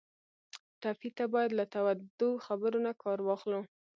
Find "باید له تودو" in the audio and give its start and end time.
1.33-2.29